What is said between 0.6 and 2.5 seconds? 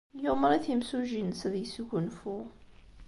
yimsujji-nnes ad yesgunfu.